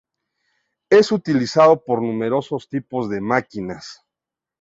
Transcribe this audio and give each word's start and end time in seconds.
Es 0.89 1.11
utilizado 1.11 1.83
por 1.85 2.01
numerosos 2.01 2.67
tipos 2.67 3.07
de 3.11 3.21
máquinas. 3.21 4.01